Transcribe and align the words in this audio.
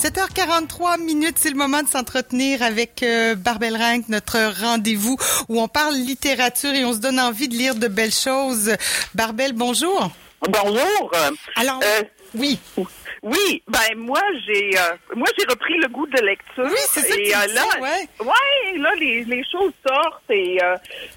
7h43 0.00 0.98
minutes, 1.04 1.36
c'est 1.36 1.50
le 1.50 1.56
moment 1.56 1.82
de 1.82 1.86
s'entretenir 1.86 2.62
avec 2.62 3.02
euh, 3.02 3.34
Barbel 3.34 3.76
Rank, 3.76 4.08
notre 4.08 4.38
rendez-vous 4.62 5.18
où 5.50 5.60
on 5.60 5.68
parle 5.68 5.94
littérature 5.94 6.70
et 6.70 6.86
on 6.86 6.94
se 6.94 7.00
donne 7.00 7.20
envie 7.20 7.48
de 7.48 7.54
lire 7.54 7.74
de 7.74 7.86
belles 7.86 8.10
choses. 8.10 8.74
Barbel, 9.14 9.52
bonjour. 9.52 10.10
Bonjour. 10.40 11.12
Alors, 11.54 11.80
euh, 11.84 12.02
oui. 12.34 12.58
Oui, 13.22 13.62
ben 13.68 13.98
moi 13.98 14.22
j'ai 14.46 14.70
euh, 14.78 14.96
moi 15.14 15.26
j'ai 15.38 15.44
repris 15.44 15.76
le 15.76 15.88
goût 15.88 16.06
de 16.06 16.22
lecture. 16.22 16.64
Oui, 16.64 16.80
c'est 16.88 17.02
ça. 17.02 17.14
Et 17.18 17.34
euh, 17.34 17.52
là, 17.52 17.64
ouais. 17.82 18.08
ouais, 18.20 18.78
là 18.78 18.94
les, 18.98 19.24
les 19.24 19.44
choses 19.52 19.74
sortent 19.86 20.30
et 20.30 20.58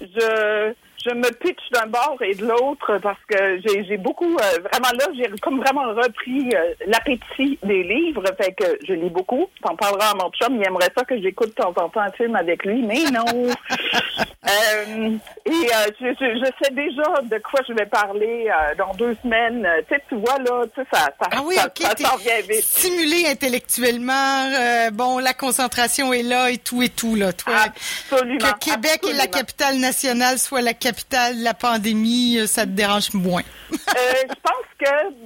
je 0.02 0.74
je 1.04 1.14
me 1.14 1.30
pitch 1.32 1.60
d'un 1.72 1.86
bord 1.86 2.16
et 2.20 2.34
de 2.34 2.46
l'autre 2.46 2.98
parce 3.02 3.18
que 3.28 3.60
j'ai, 3.64 3.96
beaucoup, 3.96 4.36
euh, 4.36 4.58
vraiment 4.60 4.90
là, 4.98 5.06
j'ai 5.16 5.28
comme 5.40 5.60
vraiment 5.60 5.92
repris 5.92 6.50
euh, 6.54 6.74
l'appétit 6.86 7.58
des 7.62 7.82
livres. 7.82 8.24
Fait 8.40 8.52
que 8.52 8.78
je 8.86 8.94
lis 8.94 9.10
beaucoup. 9.10 9.46
T'en 9.62 9.76
parleras 9.76 10.12
à 10.12 10.14
mon 10.14 10.30
chum, 10.30 10.56
il 10.56 10.66
aimerait 10.66 10.90
ça 10.96 11.04
que 11.04 11.20
j'écoute 11.20 11.48
de 11.48 11.54
temps 11.54 11.74
en 11.76 11.88
temps 11.88 12.00
un 12.00 12.10
film 12.12 12.34
avec 12.36 12.64
lui, 12.64 12.82
mais 12.82 13.04
non. 13.10 13.24
euh, 14.48 15.10
et 15.44 15.50
je, 16.00 16.06
je, 16.06 16.38
je, 16.38 16.50
sais 16.62 16.72
déjà 16.72 17.02
de 17.22 17.38
quoi 17.38 17.60
je 17.68 17.74
vais 17.74 17.86
parler 17.86 18.50
dans 18.78 18.94
deux 18.94 19.16
semaines. 19.22 19.66
Tu 19.88 19.94
sais, 19.94 20.02
tu 20.08 20.16
vois, 20.16 20.38
là, 20.38 20.64
tu 20.74 20.80
sais, 20.80 20.86
ça, 20.92 21.10
ça, 21.20 21.28
ah 21.30 21.42
oui, 21.44 21.56
ça, 21.56 21.66
okay, 21.66 21.84
ça 21.84 21.96
s'en 21.96 22.16
vient 22.16 22.40
vite. 22.48 22.62
Stimulé 22.62 23.26
intellectuellement, 23.28 24.50
bon, 24.92 25.18
la 25.18 25.34
concentration 25.34 26.12
est 26.12 26.22
là 26.22 26.50
et 26.50 26.58
tout 26.58 26.82
et 26.82 26.88
tout, 26.88 27.14
là. 27.14 27.32
Toi, 27.32 27.54
absolument. 27.66 28.38
Que 28.38 28.58
Québec 28.58 28.92
absolument. 28.94 29.18
et 29.18 29.26
la 29.26 29.26
capitale 29.26 29.78
nationale 29.78 30.38
soient 30.38 30.62
la 30.62 30.72
capitale 30.74 30.93
de 30.94 31.44
la 31.44 31.54
pandémie, 31.54 32.46
ça 32.46 32.64
te 32.64 32.70
dérange 32.70 33.12
moins? 33.14 33.42
euh, 33.72 33.76
je 34.28 34.34
pense 34.42 34.66
que 34.78 34.84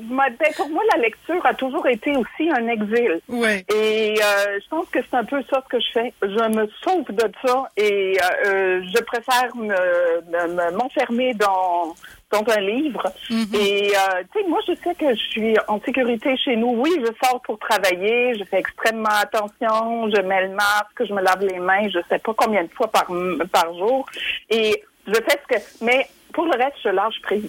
ben, 0.09 0.53
pour 0.57 0.69
moi, 0.71 0.83
la 0.95 1.03
lecture 1.03 1.45
a 1.45 1.55
toujours 1.55 1.87
été 1.87 2.17
aussi 2.17 2.51
un 2.51 2.67
exil. 2.69 3.21
Ouais. 3.29 3.65
Et 3.75 4.15
euh, 4.21 4.59
je 4.63 4.69
pense 4.69 4.87
que 4.89 4.99
c'est 5.09 5.17
un 5.17 5.25
peu 5.25 5.43
ça 5.51 5.63
ce 5.65 5.77
que 5.77 5.81
je 5.81 5.91
fais. 5.93 6.13
Je 6.23 6.57
me 6.57 6.69
sauve 6.83 7.11
de 7.11 7.31
ça 7.45 7.65
et 7.77 8.19
euh, 8.47 8.83
je 8.95 9.03
préfère 9.03 9.55
me, 9.57 10.71
m'enfermer 10.73 11.35
dans 11.35 11.95
dans 12.31 12.45
un 12.53 12.61
livre. 12.61 13.11
Mm-hmm. 13.31 13.57
Et 13.57 13.93
euh, 13.97 14.23
tu 14.33 14.41
sais, 14.41 14.49
moi, 14.49 14.59
je 14.69 14.75
sais 14.85 14.95
que 14.95 15.09
je 15.15 15.31
suis 15.31 15.57
en 15.67 15.81
sécurité 15.81 16.37
chez 16.37 16.57
nous. 16.57 16.75
Oui, 16.77 16.91
je 17.01 17.27
sors 17.27 17.41
pour 17.41 17.59
travailler, 17.59 18.35
je 18.39 18.45
fais 18.45 18.59
extrêmement 18.59 19.09
attention, 19.09 20.11
je 20.11 20.21
mets 20.23 20.47
le 20.47 20.55
masque, 20.55 21.07
je 21.07 21.15
me 21.15 21.23
lave 21.23 21.41
les 21.41 21.59
mains, 21.59 21.89
je 21.89 22.01
sais 22.09 22.19
pas 22.19 22.35
combien 22.37 22.65
de 22.65 22.71
fois 22.77 22.91
par 22.91 23.07
par 23.51 23.73
jour. 23.75 24.05
Et 24.51 24.85
je 25.09 25.15
fais 25.15 25.41
ce 25.43 25.57
que. 25.57 25.85
Mais 25.85 26.07
pour 26.33 26.45
le 26.45 26.53
reste, 26.53 26.77
je 26.85 26.91
lâche 26.91 27.21
prise. 27.23 27.49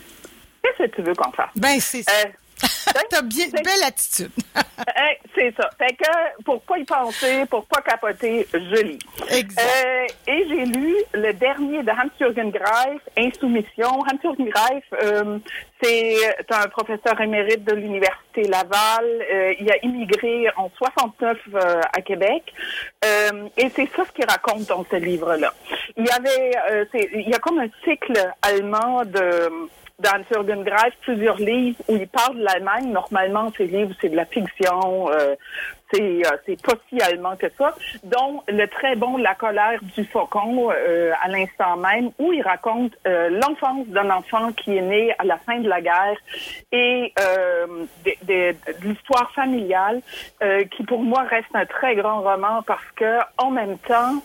Qu'est-ce 0.63 0.89
que 0.89 0.95
tu 0.95 1.01
veux 1.01 1.13
qu'on 1.13 1.31
fasse? 1.31 1.49
Ben, 1.55 1.79
c'est 1.79 2.03
ça. 2.03 2.11
Euh, 2.11 2.29
T'as 3.09 3.21
bien 3.21 3.47
belle 3.51 3.83
attitude. 3.85 4.31
c'est 5.35 5.53
ça. 5.55 5.69
Fait 5.77 5.95
que 5.95 6.43
pourquoi 6.43 6.77
y 6.77 6.83
penser, 6.83 7.45
pourquoi 7.49 7.81
capoter, 7.81 8.47
je 8.53 8.81
lis. 8.83 8.99
Exact. 9.29 9.61
Euh, 9.61 10.05
et 10.27 10.45
j'ai 10.47 10.65
lu 10.65 10.95
le 11.13 11.33
dernier 11.33 11.83
de 11.83 11.91
Hans-Jürgen 11.91 12.51
Greif, 12.51 13.01
Insoumission. 13.17 13.87
Hans-Jürgen 13.87 14.49
Greif, 14.49 14.83
euh, 15.03 15.39
c'est 15.81 16.15
un 16.51 16.67
professeur 16.67 17.19
émérite 17.21 17.63
de 17.63 17.73
l'Université 17.73 18.43
Laval. 18.43 19.05
Euh, 19.05 19.53
il 19.59 19.71
a 19.71 19.77
immigré 19.83 20.47
en 20.57 20.69
69 20.77 21.37
euh, 21.53 21.81
à 21.93 22.01
Québec. 22.01 22.53
Et 23.57 23.69
c'est 23.75 23.89
ça 23.95 24.03
ce 24.05 24.11
qu'il 24.11 24.25
raconte 24.25 24.67
dans 24.67 24.85
ce 24.89 24.95
livre-là. 24.97 25.53
Il 25.97 26.05
y 26.05 26.11
avait, 26.11 26.51
il 27.13 27.29
y 27.29 27.33
a 27.33 27.39
comme 27.39 27.59
un 27.59 27.69
cycle 27.83 28.13
allemand 28.41 29.03
de 29.05 29.49
dans 29.99 30.23
Jürgen 30.31 30.63
Greif 30.63 30.93
plusieurs 31.01 31.37
livres 31.37 31.77
où 31.87 31.95
il 31.95 32.07
parle 32.07 32.37
de 32.37 32.43
l'Allemagne. 32.43 32.91
Normalement, 32.91 33.51
ces 33.55 33.67
livres, 33.67 33.93
c'est 33.99 34.09
de 34.09 34.15
la 34.15 34.25
fiction. 34.25 35.11
Euh, 35.11 35.35
c'est 35.91 36.21
euh, 36.25 36.55
pas 36.63 36.73
si 36.89 37.01
allemand 37.01 37.35
que 37.35 37.47
ça, 37.57 37.75
dont 38.03 38.43
le 38.47 38.65
très 38.67 38.95
bon 38.95 39.17
La 39.17 39.35
colère 39.35 39.79
du 39.95 40.03
faucon 40.05 40.69
euh, 40.71 41.11
à 41.21 41.27
l'instant 41.29 41.77
même, 41.77 42.11
où 42.19 42.31
il 42.31 42.41
raconte 42.41 42.93
euh, 43.07 43.29
l'enfance 43.29 43.87
d'un 43.87 44.09
enfant 44.09 44.51
qui 44.51 44.77
est 44.77 44.81
né 44.81 45.13
à 45.17 45.23
la 45.23 45.37
fin 45.37 45.59
de 45.59 45.67
la 45.67 45.81
guerre 45.81 46.17
et 46.71 47.13
euh, 47.19 47.85
de, 48.05 48.55
l'histoire 48.83 49.31
familiale, 49.33 50.01
qui 50.71 50.83
pour 50.83 51.01
moi 51.01 51.23
reste 51.23 51.49
un 51.53 51.65
très 51.65 51.95
grand 51.95 52.21
roman 52.21 52.61
parce 52.63 52.85
que 52.95 53.19
en 53.37 53.51
même 53.51 53.77
temps, 53.79 54.21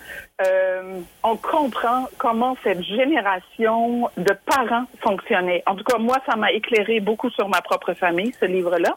on 1.23 1.37
comprend 1.37 2.07
comment 2.19 2.57
cette 2.63 2.83
génération 2.83 4.09
de 4.17 4.33
parents 4.47 4.85
fonctionnait. 5.01 5.63
En 5.67 5.75
tout 5.75 5.85
cas, 5.85 5.99
moi, 5.99 6.19
ça 6.27 6.37
m'a 6.37 6.53
éclairé 6.53 7.01
beaucoup 7.01 7.31
sur 7.31 7.49
ma 7.49 7.61
propre 7.63 7.95
famille, 7.95 8.33
ce 8.39 8.47
livre-là. 8.47 8.97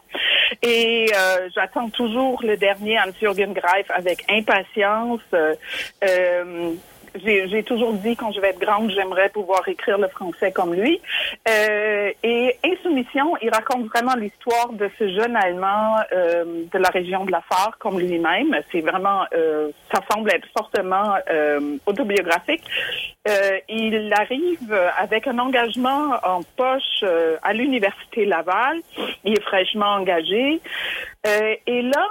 Et 0.62 1.06
j'attends 1.54 1.88
toujours 1.90 2.40
le 2.42 2.56
dernier 2.58 2.98
Hans-Jürgen 2.98 3.52
Greif 3.52 3.90
avec 3.90 4.24
impatience. 4.30 5.20
Euh, 5.32 5.54
euh, 6.04 6.74
j'ai 7.24 7.62
toujours 7.62 7.92
dit 7.94 8.16
quand 8.16 8.32
je 8.32 8.40
vais 8.40 8.48
être 8.48 8.60
grande, 8.60 8.90
j'aimerais 8.90 9.28
pouvoir 9.28 9.66
écrire 9.68 9.98
le 9.98 10.08
français 10.08 10.52
comme 10.52 10.74
lui. 10.74 11.00
Euh, 11.48 12.12
et 12.22 12.56
Insoumission, 12.64 13.34
il 13.42 13.50
raconte 13.50 13.86
vraiment 13.86 14.14
l'histoire 14.14 14.72
de 14.72 14.90
ce 14.98 15.08
jeune 15.14 15.36
Allemand 15.36 15.96
euh, 16.12 16.64
de 16.72 16.78
la 16.78 16.88
région 16.88 17.24
de 17.24 17.32
la 17.32 17.42
Sarre 17.50 17.76
comme 17.78 17.98
lui-même. 17.98 18.56
C'est 18.72 18.80
vraiment, 18.80 19.24
euh, 19.34 19.70
ça 19.92 20.00
semble 20.10 20.30
être 20.30 20.46
fortement 20.56 21.16
autobiographique. 21.86 22.62
il 23.68 24.12
arrive 24.16 24.72
avec 24.98 25.26
un 25.26 25.38
engagement 25.38 26.14
en 26.22 26.40
poche 26.56 27.04
à 27.42 27.52
l'université 27.52 28.24
Laval. 28.24 28.78
Il 29.24 29.32
est 29.34 29.42
fraîchement 29.42 29.94
engagé. 29.94 30.60
et 31.24 31.82
là, 31.82 32.06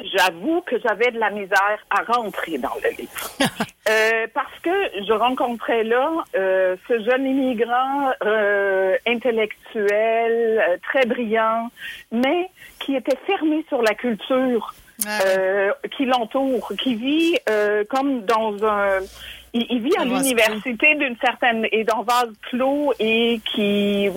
j'avoue 0.00 0.60
que 0.62 0.76
j'avais 0.80 1.10
de 1.10 1.18
la 1.18 1.30
misère 1.30 1.78
à 1.90 2.02
rentrer 2.12 2.58
dans 2.58 2.74
le 2.82 2.90
livre. 2.96 3.30
euh, 3.88 4.26
parce 4.34 4.58
que 4.62 4.70
je 5.06 5.12
rencontrais 5.12 5.84
là 5.84 6.10
euh, 6.34 6.76
ce 6.88 7.02
jeune 7.02 7.26
immigrant 7.26 8.10
euh, 8.24 8.96
intellectuel, 9.06 10.62
euh, 10.68 10.76
très 10.82 11.06
brillant, 11.06 11.70
mais 12.10 12.48
qui 12.78 12.94
était 12.94 13.18
fermé 13.26 13.64
sur 13.68 13.82
la 13.82 13.94
culture 13.94 14.74
euh, 15.06 15.72
qui 15.96 16.04
l'entoure, 16.04 16.72
qui 16.80 16.94
vit 16.94 17.36
euh, 17.48 17.84
comme 17.88 18.24
dans 18.24 18.64
un... 18.64 19.00
Il, 19.54 19.66
il 19.68 19.82
vit 19.82 19.96
à 19.98 20.04
l'université 20.04 20.94
d'une 20.94 21.16
certaine... 21.20 21.66
et 21.72 21.84
dans 21.84 22.02
vase 22.02 22.32
clos 22.50 22.92
et 22.98 23.40
qui 23.52 24.08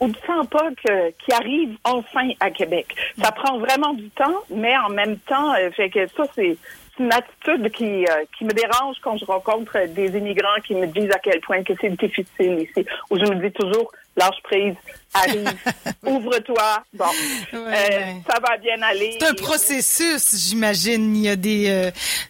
on 0.00 0.08
ne 0.08 0.14
sent 0.14 0.48
pas 0.50 0.70
que 0.84 1.10
qui 1.10 1.32
arrive 1.32 1.76
enfin 1.84 2.28
à 2.40 2.50
Québec. 2.50 2.94
Ça 3.22 3.32
prend 3.32 3.58
vraiment 3.58 3.94
du 3.94 4.08
temps, 4.10 4.42
mais 4.50 4.76
en 4.78 4.90
même 4.90 5.18
temps, 5.18 5.54
euh, 5.54 5.70
fait 5.70 5.90
que 5.90 6.06
ça 6.08 6.24
c'est 6.34 6.56
une 6.98 7.12
attitude 7.12 7.70
qui 7.72 8.06
euh, 8.06 8.24
qui 8.36 8.44
me 8.44 8.52
dérange 8.52 8.96
quand 9.02 9.16
je 9.16 9.24
rencontre 9.24 9.78
des 9.88 10.16
immigrants 10.16 10.60
qui 10.66 10.74
me 10.74 10.86
disent 10.86 11.10
à 11.10 11.18
quel 11.18 11.40
point 11.40 11.62
que 11.62 11.72
c'est 11.80 11.96
difficile 11.96 12.60
ici. 12.60 12.86
Où 13.10 13.18
je 13.18 13.24
me 13.24 13.36
dis 13.46 13.52
toujours 13.52 13.90
lâche 14.18 14.42
prise, 14.42 14.74
arrive, 15.14 15.52
ouvre-toi. 16.06 16.82
Bon, 16.92 17.04
ouais, 17.04 17.58
euh, 17.58 17.66
ouais. 17.66 18.16
ça 18.28 18.38
va 18.40 18.56
bien 18.58 18.80
aller. 18.82 19.16
C'est 19.18 19.28
un 19.28 19.34
processus, 19.34 20.48
j'imagine. 20.48 21.16
Il 21.16 21.22
y 21.22 21.28
a 21.28 21.36
des, 21.36 21.70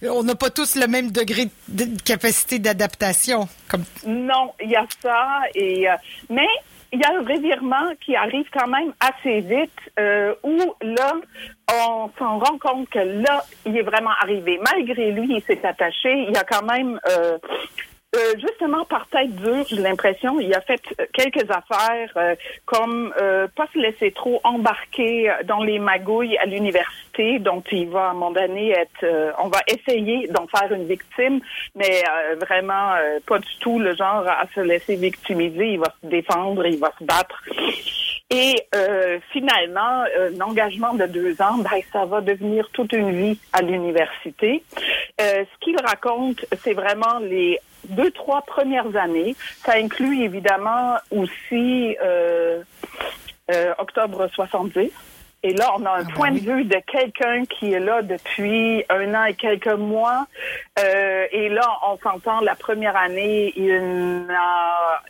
euh, 0.02 0.10
on 0.10 0.22
n'a 0.22 0.34
pas 0.34 0.50
tous 0.50 0.76
le 0.76 0.86
même 0.86 1.10
degré 1.10 1.48
de 1.68 1.86
capacité 2.02 2.58
d'adaptation. 2.58 3.48
Comme 3.68 3.84
non, 4.06 4.52
il 4.62 4.70
y 4.70 4.76
a 4.76 4.86
ça 5.02 5.40
et 5.54 5.88
euh, 5.88 5.94
mais 6.30 6.48
il 6.92 7.00
y 7.00 7.04
a 7.04 7.12
un 7.12 7.20
revirement 7.20 7.94
qui 8.04 8.16
arrive 8.16 8.46
quand 8.52 8.66
même 8.66 8.92
assez 9.00 9.40
vite 9.40 9.78
euh, 9.98 10.34
où 10.42 10.58
là, 10.80 11.12
on 11.70 12.10
s'en 12.18 12.38
rend 12.38 12.58
compte 12.58 12.88
que 12.88 12.98
là, 12.98 13.44
il 13.66 13.76
est 13.76 13.82
vraiment 13.82 14.12
arrivé. 14.22 14.58
Malgré 14.64 15.12
lui, 15.12 15.36
il 15.36 15.42
s'est 15.42 15.64
attaché. 15.66 16.24
Il 16.28 16.34
y 16.34 16.38
a 16.38 16.44
quand 16.44 16.64
même... 16.64 16.98
Euh, 17.08 17.38
euh, 18.18 18.34
justement, 18.38 18.84
par 18.84 19.06
tête 19.08 19.34
dure, 19.36 19.64
j'ai 19.68 19.76
l'impression, 19.76 20.40
il 20.40 20.52
a 20.54 20.60
fait 20.60 20.80
quelques 21.12 21.50
affaires 21.50 22.10
euh, 22.16 22.34
comme 22.66 23.12
euh, 23.20 23.46
pas 23.54 23.66
se 23.72 23.78
laisser 23.78 24.12
trop 24.12 24.40
embarquer 24.44 25.30
dans 25.44 25.62
les 25.62 25.78
magouilles 25.78 26.36
à 26.38 26.46
l'université, 26.46 27.38
dont 27.38 27.62
il 27.70 27.88
va 27.88 28.06
à 28.06 28.10
un 28.10 28.14
moment 28.14 28.30
donné 28.32 28.70
être, 28.70 29.04
euh, 29.04 29.32
on 29.38 29.48
va 29.48 29.60
essayer 29.66 30.28
d'en 30.28 30.46
faire 30.46 30.72
une 30.72 30.86
victime, 30.86 31.40
mais 31.74 32.02
euh, 32.02 32.36
vraiment 32.36 32.94
pas 33.26 33.38
du 33.38 33.58
tout 33.60 33.78
le 33.78 33.94
genre 33.94 34.26
à 34.26 34.44
se 34.54 34.60
laisser 34.60 34.96
victimiser. 34.96 35.72
Il 35.72 35.78
va 35.80 35.92
se 36.02 36.08
défendre, 36.08 36.66
il 36.66 36.78
va 36.78 36.92
se 36.98 37.04
battre. 37.04 37.42
Et 38.30 38.56
euh, 38.74 39.18
finalement, 39.32 40.04
euh, 40.18 40.30
l'engagement 40.36 40.92
de 40.92 41.06
deux 41.06 41.40
ans, 41.40 41.58
ben, 41.58 41.80
ça 41.92 42.04
va 42.04 42.20
devenir 42.20 42.68
toute 42.72 42.92
une 42.92 43.10
vie 43.10 43.38
à 43.54 43.62
l'université. 43.62 44.62
Euh, 45.20 45.44
ce 45.44 45.64
qu'il 45.64 45.76
raconte, 45.82 46.44
c'est 46.62 46.74
vraiment 46.74 47.20
les 47.20 47.58
deux, 47.88 48.10
trois 48.10 48.42
premières 48.42 48.96
années. 48.96 49.36
Ça 49.64 49.72
inclut 49.74 50.22
évidemment 50.22 50.96
aussi 51.10 51.96
euh, 52.02 52.62
octobre 53.78 54.28
70. 54.34 54.90
Et 55.44 55.52
là, 55.54 55.72
on 55.78 55.84
a 55.86 55.90
un 56.00 56.04
Ah, 56.08 56.12
point 56.16 56.30
ben 56.32 56.34
de 56.34 56.40
vue 56.52 56.64
de 56.64 56.78
quelqu'un 56.90 57.44
qui 57.44 57.72
est 57.72 57.78
là 57.80 58.02
depuis 58.02 58.84
un 58.90 59.14
an 59.14 59.24
et 59.24 59.34
quelques 59.34 59.68
mois. 59.68 60.26
Euh, 60.80 61.26
et 61.30 61.48
là, 61.48 61.62
on 61.86 61.96
s'entend 61.98 62.40
la 62.40 62.56
première 62.56 62.96
année, 62.96 63.52
il, 63.56 64.26
a- 64.30 65.02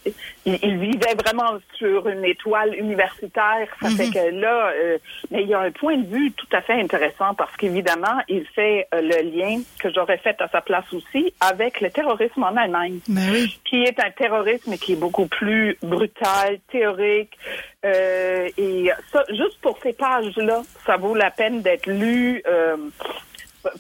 il, 0.45 0.59
il 0.63 0.79
vivait 0.79 1.15
vraiment 1.15 1.59
sur 1.77 2.09
une 2.09 2.25
étoile 2.27 2.75
universitaire. 2.75 3.69
Ça 3.81 3.89
fait 3.91 4.11
que 4.11 4.31
là, 4.39 4.71
euh, 4.75 4.99
mais 5.31 5.43
il 5.43 5.49
y 5.49 5.55
a 5.55 5.61
un 5.61 5.71
point 5.71 5.97
de 5.97 6.07
vue 6.07 6.33
tout 6.33 6.47
à 6.53 6.61
fait 6.61 6.75
intéressant 6.75 7.33
parce 7.35 7.55
qu'évidemment, 7.57 8.19
il 8.29 8.45
fait 8.55 8.87
euh, 8.95 9.01
le 9.01 9.31
lien 9.31 9.61
que 9.81 9.91
j'aurais 9.93 10.19
fait 10.19 10.37
à 10.41 10.49
sa 10.49 10.61
place 10.61 10.93
aussi 10.93 11.33
avec 11.41 11.81
le 11.81 11.91
terrorisme 11.91 12.43
en 12.43 12.55
Allemagne 12.57 12.99
Ben 13.09 13.31
oui. 13.33 13.59
qui 13.65 13.83
est 13.83 13.99
un 13.99 14.11
terrorisme 14.11 14.77
qui 14.77 14.93
est 14.93 14.97
beaucoup 15.01 15.27
plus 15.27 15.79
brutal, 15.83 16.59
théorique. 16.71 17.33
Euh, 17.89 18.49
et 18.59 18.91
ça, 19.13 19.25
juste 19.31 19.59
pour 19.61 19.79
ces 19.83 19.93
pages-là, 19.93 20.63
ça 20.87 20.97
vaut 20.97 21.15
la 21.15 21.31
peine 21.31 21.63
d'être 21.63 21.87
lu. 21.87 22.43
euh, 22.47 22.77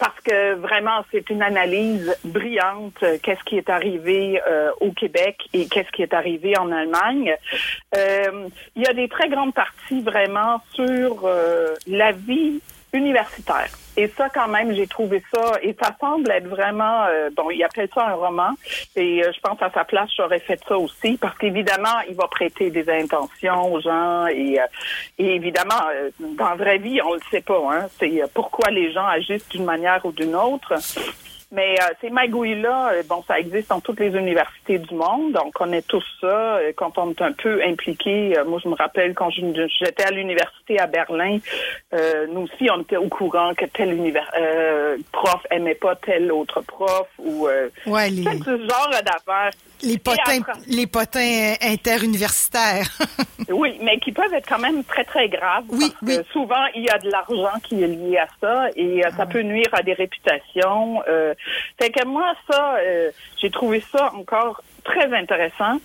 parce 0.00 0.20
que 0.20 0.54
vraiment, 0.54 1.04
c'est 1.10 1.30
une 1.30 1.40
analyse 1.40 2.14
brillante. 2.24 3.00
euh, 3.04 3.16
Qu'est-ce 3.22 3.42
qui 3.44 3.56
est 3.56 3.70
arrivé 3.70 4.40
au 4.80 4.90
Québec 4.92 5.36
et 5.54 5.66
qu'est-ce 5.66 5.90
qui 5.92 6.02
est 6.02 6.12
arrivé 6.12 6.58
en 6.58 6.70
Allemagne. 6.72 7.34
Il 7.94 8.82
y 8.82 8.86
a 8.86 8.92
des 8.92 9.08
très 9.08 9.28
grandes 9.28 9.54
parties 9.54 10.02
vraiment 10.02 10.60
sur 10.74 11.28
la 11.86 12.12
vie 12.12 12.60
universitaire. 12.92 13.68
Et 13.96 14.06
ça, 14.16 14.28
quand 14.28 14.46
même, 14.46 14.72
j'ai 14.72 14.86
trouvé 14.86 15.22
ça, 15.34 15.58
et 15.60 15.74
ça 15.80 15.90
semble 16.00 16.30
être 16.30 16.46
vraiment, 16.46 17.04
euh, 17.06 17.30
bon, 17.36 17.50
il 17.50 17.62
appelle 17.64 17.88
ça 17.92 18.06
un 18.06 18.14
roman, 18.14 18.50
et 18.94 19.24
euh, 19.24 19.32
je 19.34 19.40
pense 19.40 19.60
à 19.60 19.70
sa 19.70 19.84
place, 19.84 20.08
j'aurais 20.16 20.38
fait 20.38 20.60
ça 20.68 20.78
aussi, 20.78 21.16
parce 21.16 21.36
qu'évidemment, 21.36 22.00
il 22.08 22.14
va 22.14 22.28
prêter 22.28 22.70
des 22.70 22.88
intentions 22.88 23.72
aux 23.72 23.80
gens, 23.80 24.26
et, 24.28 24.60
euh, 24.60 24.66
et 25.18 25.34
évidemment, 25.34 25.82
dans 26.20 26.50
la 26.50 26.54
vraie 26.54 26.78
vie, 26.78 27.00
on 27.02 27.14
le 27.14 27.20
sait 27.30 27.40
pas, 27.40 27.60
hein, 27.72 27.86
c'est 27.98 28.22
pourquoi 28.32 28.70
les 28.70 28.92
gens 28.92 29.06
agissent 29.06 29.48
d'une 29.48 29.64
manière 29.64 30.04
ou 30.04 30.12
d'une 30.12 30.36
autre. 30.36 30.74
Mais 31.50 31.76
euh, 31.80 31.94
ces 32.02 32.10
magouilles-là, 32.10 32.90
euh, 32.92 33.02
bon, 33.08 33.24
ça 33.26 33.38
existe 33.38 33.70
dans 33.70 33.80
toutes 33.80 34.00
les 34.00 34.10
universités 34.14 34.78
du 34.78 34.94
monde. 34.94 35.38
On 35.42 35.50
connaît 35.50 35.80
tous 35.80 36.04
ça. 36.20 36.56
Euh, 36.58 36.72
Quand 36.76 36.98
on 36.98 37.10
est 37.12 37.22
un 37.22 37.32
peu 37.32 37.62
impliqué, 37.64 38.36
euh, 38.38 38.44
moi 38.44 38.60
je 38.62 38.68
me 38.68 38.74
rappelle 38.74 39.14
quand 39.14 39.30
j'étais 39.30 40.04
à 40.04 40.10
l'université 40.10 40.78
à 40.78 40.86
Berlin, 40.86 41.38
euh, 41.94 42.26
nous 42.30 42.42
aussi 42.42 42.68
on 42.70 42.82
était 42.82 42.98
au 42.98 43.08
courant 43.08 43.54
que 43.54 43.64
tel 43.64 43.94
univers, 43.94 44.30
euh, 44.38 44.98
prof 45.10 45.40
aimait 45.50 45.74
pas 45.74 45.96
tel 45.96 46.30
autre 46.32 46.60
prof 46.60 47.08
ou 47.18 47.48
euh, 47.48 47.70
Ouais, 47.86 48.10
les, 48.10 48.24
ce 48.24 48.58
genre 48.58 48.90
d'affaires. 49.04 49.52
Les 49.82 49.98
potins, 49.98 50.40
les 50.66 50.86
potins 50.86 51.54
interuniversitaires. 51.60 52.90
Oui, 53.50 53.78
mais 53.82 53.98
qui 53.98 54.12
peuvent 54.12 54.34
être 54.34 54.46
quand 54.46 54.58
même 54.58 54.84
très, 54.84 55.04
très 55.04 55.26
graves. 55.28 55.64
Oui, 55.70 55.90
parce 55.90 56.12
que 56.12 56.18
oui. 56.18 56.26
souvent, 56.32 56.66
il 56.74 56.82
y 56.82 56.90
a 56.90 56.98
de 56.98 57.10
l'argent 57.10 57.58
qui 57.62 57.82
est 57.82 57.86
lié 57.86 58.18
à 58.18 58.26
ça 58.42 58.66
et 58.76 59.06
euh, 59.06 59.10
ça 59.16 59.24
peut 59.24 59.40
nuire 59.40 59.68
à 59.72 59.82
des 59.82 59.94
réputations. 59.94 61.02
Euh, 61.08 61.34
fait 61.80 61.90
que 61.90 62.04
moi, 62.04 62.34
ça, 62.50 62.76
euh, 62.76 63.10
j'ai 63.40 63.50
trouvé 63.50 63.82
ça 63.90 64.12
encore 64.14 64.62
très 64.84 65.12
intéressant. 65.14 65.78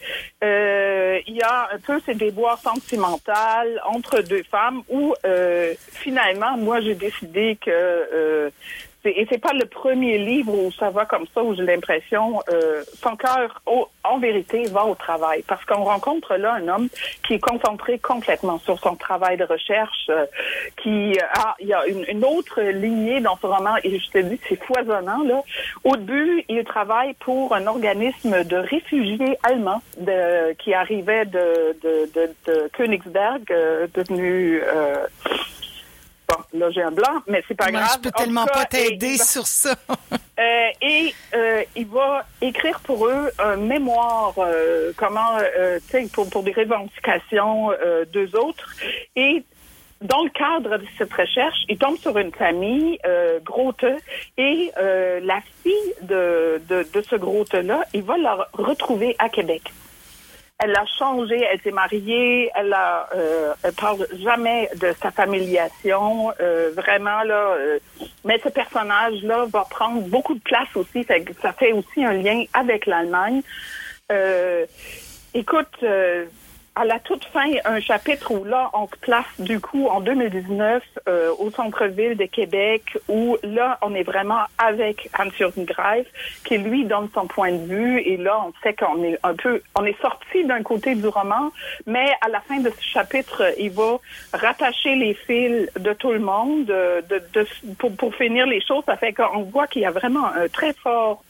Euh, 0.43 1.19
il 1.27 1.35
y 1.35 1.41
a 1.41 1.69
un 1.73 1.79
peu 1.79 1.99
ces 2.05 2.15
déboires 2.15 2.59
sentimentales 2.59 3.81
entre 3.85 4.21
deux 4.21 4.43
femmes 4.43 4.81
où 4.89 5.13
euh, 5.25 5.73
finalement, 5.91 6.57
moi, 6.57 6.81
j'ai 6.81 6.95
décidé 6.95 7.57
que 7.63 7.69
euh, 7.71 8.49
et 9.05 9.27
c'est 9.29 9.41
pas 9.41 9.53
le 9.53 9.65
premier 9.65 10.17
livre 10.17 10.53
où 10.53 10.71
ça 10.71 10.89
va 10.89 11.05
comme 11.05 11.25
ça, 11.33 11.43
où 11.43 11.53
j'ai 11.55 11.63
l'impression, 11.63 12.41
euh, 12.51 12.83
son 13.01 13.15
cœur, 13.15 13.61
en 14.03 14.17
vérité, 14.19 14.63
va 14.65 14.85
au 14.85 14.95
travail. 14.95 15.43
Parce 15.47 15.63
qu'on 15.65 15.83
rencontre 15.83 16.35
là 16.35 16.53
un 16.53 16.67
homme 16.67 16.87
qui 17.25 17.35
est 17.35 17.39
concentré 17.39 17.99
complètement 17.99 18.59
sur 18.59 18.79
son 18.79 18.95
travail 18.95 19.37
de 19.37 19.43
recherche, 19.43 20.07
euh, 20.09 20.25
qui 20.81 21.17
a, 21.19 21.55
il 21.59 21.67
y 21.67 21.73
a 21.73 21.85
une, 21.85 22.23
autre 22.23 22.61
lignée 22.61 23.19
dans 23.19 23.37
ce 23.37 23.45
roman, 23.45 23.75
et 23.83 23.99
je 23.99 24.09
te 24.09 24.17
dis, 24.19 24.39
c'est 24.47 24.61
foisonnant, 24.63 25.23
là. 25.23 25.43
Au 25.83 25.95
début, 25.97 26.45
il 26.47 26.63
travaille 26.63 27.13
pour 27.15 27.53
un 27.53 27.67
organisme 27.67 28.43
de 28.43 28.55
réfugiés 28.55 29.37
allemands 29.43 29.81
de, 29.97 30.53
qui 30.53 30.73
arrivait 30.73 31.25
de, 31.25 31.77
de, 31.81 32.09
de, 32.13 32.33
de 32.47 32.69
Königsberg, 32.73 33.51
euh, 33.51 33.87
devenu... 33.93 34.61
Bon, 36.27 36.35
là, 36.59 36.71
j'ai 36.71 36.81
un 36.81 36.91
blanc, 36.91 37.21
mais 37.27 37.43
c'est 37.47 37.53
pas 37.55 37.69
Moi, 37.69 37.81
grave. 37.81 37.91
je 37.95 37.99
peux 38.01 38.11
tellement 38.11 38.45
cas, 38.45 38.53
pas 38.53 38.65
t'aider 38.65 39.17
va- 39.17 39.23
sur 39.23 39.45
ça. 39.45 39.75
euh, 40.39 40.67
et 40.81 41.13
euh, 41.35 41.63
il 41.75 41.87
va 41.87 42.23
écrire 42.41 42.79
pour 42.81 43.07
eux 43.07 43.29
un 43.39 43.57
mémoire, 43.57 44.33
euh, 44.37 44.91
comment, 44.95 45.37
tu 45.89 45.91
sais, 46.03 46.07
pour, 46.13 46.29
pour 46.29 46.43
des 46.43 46.53
revendications 46.53 47.71
d'eux 48.11 48.29
autres. 48.37 48.69
Et 49.15 49.43
dans 50.01 50.23
le 50.23 50.29
cadre 50.29 50.77
de 50.77 50.85
cette 50.97 51.13
recherche, 51.13 51.59
il 51.69 51.77
tombe 51.77 51.97
sur 51.97 52.17
une 52.17 52.33
famille, 52.33 52.99
euh, 53.05 53.39
Grote, 53.43 53.85
et 54.37 54.71
la 54.77 55.39
fille 55.63 55.93
de, 56.01 56.61
de, 56.69 56.85
de 56.93 57.01
ce 57.01 57.15
Grote-là, 57.15 57.81
il 57.93 58.03
va 58.03 58.17
la 58.17 58.47
retrouver 58.53 59.15
à 59.19 59.29
Québec. 59.29 59.61
Elle 60.63 60.75
a 60.77 60.85
changé, 60.97 61.45
elle 61.51 61.59
s'est 61.59 61.71
mariée, 61.71 62.49
elle 62.55 62.71
a, 62.71 63.09
euh, 63.15 63.53
elle 63.63 63.73
parle 63.73 64.07
jamais 64.23 64.69
de 64.79 64.93
sa 65.01 65.11
familiation, 65.11 66.31
euh, 66.39 66.71
vraiment 66.73 67.21
là. 67.23 67.55
euh, 67.57 67.79
mais 68.23 68.39
ce 68.41 68.47
personnage-là 68.47 69.47
va 69.51 69.65
prendre 69.69 70.01
beaucoup 70.03 70.35
de 70.35 70.39
place 70.39 70.69
aussi, 70.75 71.05
que 71.05 71.33
ça 71.41 71.51
fait 71.51 71.73
aussi 71.73 72.05
un 72.05 72.13
lien 72.13 72.45
avec 72.53 72.85
l'Allemagne. 72.85 73.41
Euh, 74.09 74.65
écoute, 75.33 75.75
euh, 75.83 76.25
à 76.75 76.85
la 76.85 76.99
toute 76.99 77.25
fin, 77.25 77.51
un 77.65 77.79
chapitre 77.79 78.31
où 78.31 78.43
là, 78.43 78.69
on 78.73 78.87
se 78.87 78.95
place 78.99 79.25
du 79.39 79.59
coup 79.59 79.87
en 79.87 80.01
2019 80.01 80.83
euh, 81.07 81.31
au 81.37 81.51
centre-ville 81.51 82.17
de 82.17 82.25
Québec, 82.25 82.97
où 83.07 83.37
là, 83.43 83.77
on 83.81 83.93
est 83.93 84.03
vraiment 84.03 84.41
avec 84.57 85.09
Hans-Jürgen 85.17 85.65
qui 86.45 86.57
lui 86.57 86.85
donne 86.85 87.09
son 87.13 87.27
point 87.27 87.51
de 87.51 87.65
vue, 87.65 87.99
et 88.01 88.17
là, 88.17 88.39
on 88.47 88.53
sait 88.63 88.73
qu'on 88.73 89.03
est 89.03 89.19
un 89.23 89.35
peu, 89.35 89.61
on 89.75 89.85
est 89.85 89.99
sorti 90.01 90.45
d'un 90.45 90.63
côté 90.63 90.95
du 90.95 91.07
roman, 91.07 91.51
mais 91.85 92.11
à 92.21 92.29
la 92.29 92.41
fin 92.41 92.59
de 92.59 92.69
ce 92.69 92.81
chapitre, 92.81 93.43
il 93.59 93.71
va 93.71 93.99
rattacher 94.33 94.95
les 94.95 95.13
fils 95.13 95.69
de 95.79 95.93
tout 95.93 96.11
le 96.11 96.19
monde, 96.19 96.69
euh, 96.71 97.01
de, 97.01 97.21
de, 97.33 97.47
pour, 97.77 97.95
pour 97.95 98.15
finir 98.15 98.47
les 98.47 98.61
choses. 98.61 98.83
Ça 98.85 98.97
fait 98.97 99.13
qu'on 99.13 99.43
voit 99.43 99.67
qu'il 99.67 99.83
y 99.83 99.85
a 99.85 99.91
vraiment 99.91 100.25
un 100.25 100.47
très 100.47 100.73
fort 100.73 101.23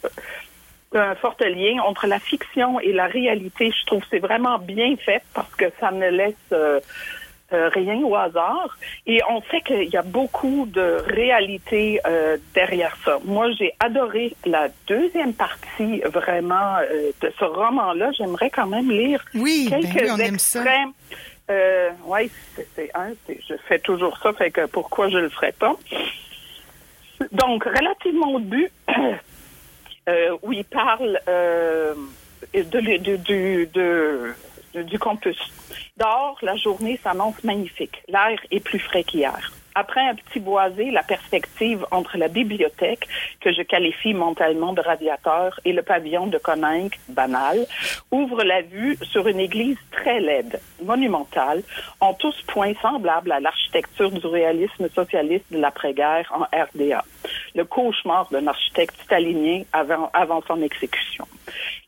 un 0.93 1.15
fort 1.15 1.35
lien 1.39 1.81
entre 1.83 2.07
la 2.07 2.19
fiction 2.19 2.79
et 2.79 2.93
la 2.93 3.07
réalité. 3.07 3.71
Je 3.71 3.85
trouve 3.85 4.01
que 4.01 4.07
c'est 4.11 4.19
vraiment 4.19 4.59
bien 4.59 4.95
fait 4.97 5.21
parce 5.33 5.53
que 5.55 5.65
ça 5.79 5.91
ne 5.91 6.07
laisse 6.09 6.35
euh, 6.51 6.79
euh, 7.51 7.69
rien 7.69 7.97
au 8.03 8.15
hasard. 8.15 8.77
Et 9.05 9.21
on 9.29 9.41
sait 9.43 9.61
qu'il 9.61 9.89
y 9.89 9.97
a 9.97 10.01
beaucoup 10.01 10.65
de 10.71 11.03
réalité 11.07 11.99
euh, 12.07 12.37
derrière 12.53 12.95
ça. 13.03 13.19
Moi, 13.25 13.51
j'ai 13.51 13.73
adoré 13.79 14.35
la 14.45 14.67
deuxième 14.87 15.33
partie 15.33 16.01
vraiment 16.11 16.77
de 17.21 17.31
ce 17.37 17.45
roman-là. 17.45 18.11
J'aimerais 18.17 18.49
quand 18.49 18.67
même 18.67 18.89
lire 18.89 19.23
Oui, 19.35 19.67
ben 19.69 19.81
quelques 19.81 20.03
oui, 20.03 20.11
on 20.11 20.17
aime 20.17 20.39
ça. 20.39 20.59
extraits. 20.59 20.87
Euh, 21.49 21.89
oui, 22.05 22.31
c'est 22.75 22.89
un, 22.95 23.11
je 23.27 23.55
fais 23.67 23.79
toujours 23.79 24.17
ça, 24.23 24.31
fait 24.33 24.49
que 24.51 24.65
pourquoi 24.65 25.09
je 25.09 25.17
le 25.17 25.29
ferais 25.29 25.51
pas? 25.51 25.75
Donc, 27.31 27.63
relativement 27.65 28.33
au 28.33 28.39
euh, 28.39 29.13
où 30.41 30.51
il 30.53 30.65
parle 30.65 31.19
euh, 31.27 31.93
de, 32.53 32.97
de- 34.73 34.83
du 34.83 34.97
campus. 34.99 35.37
Dehors, 35.97 36.37
la 36.41 36.55
journée 36.55 36.99
s'annonce 37.03 37.43
magnifique. 37.43 38.01
L'air 38.07 38.39
est 38.51 38.59
plus 38.59 38.79
frais 38.79 39.03
qu'hier. 39.03 39.51
Après 39.75 40.01
un 40.01 40.15
petit 40.15 40.39
boisé, 40.39 40.91
la 40.91 41.03
perspective 41.03 41.85
entre 41.91 42.17
la 42.17 42.27
bibliothèque, 42.27 43.07
que 43.41 43.51
je 43.51 43.61
qualifie 43.61 44.13
mentalement 44.13 44.73
de 44.73 44.81
radiateur, 44.81 45.59
et 45.65 45.73
le 45.73 45.81
pavillon 45.81 46.27
de 46.27 46.37
Coninck, 46.37 46.99
banal, 47.09 47.65
ouvre 48.11 48.43
la 48.43 48.61
vue 48.61 48.97
sur 49.01 49.27
une 49.27 49.39
église 49.39 49.77
très 49.91 50.19
laide, 50.19 50.59
monumentale, 50.83 51.63
en 51.99 52.13
tous 52.13 52.35
points 52.47 52.73
semblables 52.81 53.31
à 53.31 53.39
l'architecture 53.39 54.11
du 54.11 54.25
réalisme 54.27 54.89
socialiste 54.89 55.45
de 55.51 55.59
l'après-guerre 55.59 56.31
en 56.33 56.43
RDA. 56.43 57.03
Le 57.55 57.65
cauchemar 57.65 58.27
d'un 58.31 58.47
architecte 58.47 58.95
stalinien 59.03 59.63
avant, 59.71 60.09
avant 60.13 60.41
son 60.47 60.61
exécution. 60.61 61.27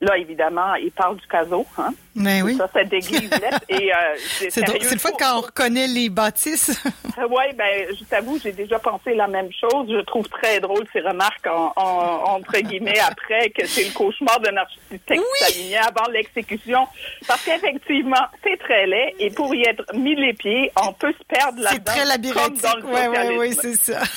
Là, 0.02 0.18
évidemment, 0.18 0.76
il 0.76 0.92
parle 0.92 1.18
du 1.18 1.28
caso, 1.28 1.66
hein? 1.78 1.94
Ben 2.16 2.44
oui. 2.44 2.56
Ça, 2.56 2.70
cette 2.74 2.94
église-là. 2.94 3.60
Et, 3.70 3.94
euh. 3.94 3.96
C'est 4.50 4.62
le 4.68 5.00
fun 5.00 5.10
quand 5.18 5.38
on 5.38 5.42
reconnaît 5.42 5.88
les 5.88 6.10
bâtisses. 6.10 6.82
oui, 7.18 7.44
ben, 7.58 7.75
je 7.98 8.04
t'avoue, 8.06 8.40
j'ai 8.42 8.52
déjà 8.52 8.80
pensé 8.80 9.14
la 9.14 9.28
même 9.28 9.50
chose. 9.52 9.88
Je 9.90 10.02
trouve 10.02 10.28
très 10.30 10.60
drôle 10.60 10.86
ces 10.94 11.02
remarques 11.02 11.48
en, 11.48 11.74
en- 11.76 12.36
entre 12.36 12.58
guillemets 12.60 13.00
après 13.00 13.50
que 13.50 13.66
c'est 13.66 13.84
le 13.86 13.94
cauchemar 13.94 14.40
d'un 14.40 14.58
architecte 14.58 15.24
stalinien 15.36 15.82
avant 15.88 16.10
l'exécution. 16.12 16.88
Parce 17.28 17.44
qu'effectivement, 17.46 18.26
c'est 18.44 18.58
très 18.58 18.86
laid 18.88 19.16
et 19.20 19.30
pour 19.32 19.54
y 19.56 19.64
être 19.64 19.84
mis 19.96 20.16
les 20.16 20.34
pieds, 20.34 20.72
on 20.82 20.94
peut 20.94 21.14
se 21.14 21.24
perdre 21.26 21.62
là-dedans. 21.62 21.84
C'est 21.86 21.94
très 21.94 22.06
labyrinthique. 22.06 22.84
Oui, 22.86 23.00
oui, 23.10 23.38
oui, 23.40 23.54
c'est 23.54 23.76
ça. 23.76 24.02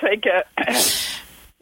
C'est 0.00 0.16
que 0.20 0.30